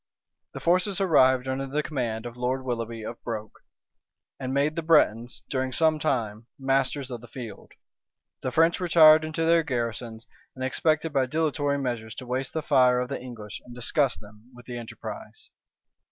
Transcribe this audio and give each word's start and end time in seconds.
The 0.53 0.59
forces 0.59 0.99
arrived 0.99 1.47
under 1.47 1.67
the 1.67 1.83
command 1.83 2.25
of 2.25 2.35
Lord 2.35 2.63
Willoughby 2.63 3.03
of 3.03 3.23
Broke; 3.23 3.59
and 4.39 4.51
made 4.51 4.75
the 4.75 4.81
Bretons, 4.81 5.43
during 5.47 5.71
some 5.71 5.99
time, 5.99 6.47
masters 6.57 7.11
of 7.11 7.21
the 7.21 7.27
field. 7.27 7.73
The 8.41 8.51
French 8.51 8.79
retired 8.79 9.23
into 9.23 9.45
their 9.45 9.61
garrisons; 9.61 10.25
and 10.55 10.63
expected 10.63 11.13
by 11.13 11.27
dilatory 11.27 11.77
measures 11.77 12.15
to 12.15 12.25
waste 12.25 12.53
the 12.53 12.63
fire 12.63 12.99
of 12.99 13.09
the 13.09 13.21
English, 13.21 13.61
and 13.63 13.75
disgust 13.75 14.21
them 14.21 14.49
with 14.55 14.65
the 14.65 14.77
enterprise. 14.79 15.51